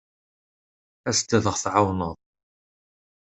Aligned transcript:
As-d 1.09 1.29
ad 1.37 1.45
aɣ-tɛawneḍ. 1.51 2.15